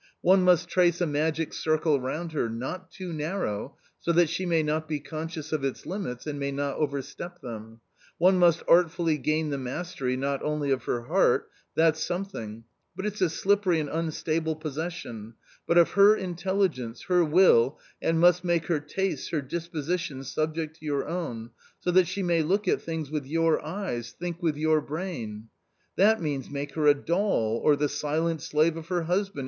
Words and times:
One 0.21 0.41
must 0.41 0.67
trace 0.67 0.99
a 0.99 1.05
magic 1.05 1.53
circle 1.53 1.99
round 2.01 2.31
her, 2.31 2.49
not 2.49 2.89
too 2.89 3.13
narrow, 3.13 3.77
so 3.99 4.11
that 4.13 4.29
she 4.29 4.47
may 4.47 4.63
not 4.63 4.87
be 4.87 4.99
conscious 4.99 5.51
of 5.53 5.63
its 5.63 5.85
limits 5.85 6.25
and 6.25 6.39
may 6.39 6.51
not 6.51 6.77
overstep 6.77 7.39
them; 7.41 7.81
one 8.17 8.39
must 8.39 8.63
artfully 8.67 9.19
gain 9.19 9.51
the 9.51 9.59
mastery 9.59 10.17
not 10.17 10.41
only 10.41 10.71
of 10.71 10.85
her 10.85 11.03
heart— 11.03 11.51
that's 11.75 12.03
something, 12.03 12.63
but 12.95 13.05
it's 13.05 13.21
a 13.21 13.29
slippery 13.29 13.79
and 13.79 13.89
unstable 13.89 14.55
possession— 14.55 15.35
but 15.67 15.77
of 15.77 15.91
her 15.91 16.15
intelligence, 16.15 17.03
her 17.03 17.23
will, 17.23 17.79
and 18.01 18.19
must 18.19 18.43
make 18.43 18.65
her 18.65 18.79
tastes, 18.79 19.29
her 19.29 19.39
disposition 19.43 20.23
subject 20.23 20.77
to 20.79 20.85
your 20.87 21.07
own, 21.07 21.51
so 21.79 21.91
that 21.91 22.07
she 22.07 22.23
may 22.23 22.41
look 22.41 22.67
at 22.67 22.81
things 22.81 23.11
with 23.11 23.27
your 23.27 23.63
eyes, 23.63 24.13
think 24.19 24.41
with 24.41 24.57
your 24.57 24.81
brain."" 24.81 25.49
That 25.95 26.19
means, 26.19 26.49
make 26.49 26.73
her 26.73 26.87
a 26.87 26.95
doll, 26.95 27.61
or 27.63 27.75
the 27.75 27.87
silent 27.87 28.41
slave 28.41 28.75
of 28.75 28.87
her_ 28.87 29.01
husband 29.05 29.39